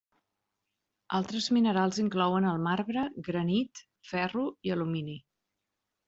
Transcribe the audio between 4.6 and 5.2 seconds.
i alumini.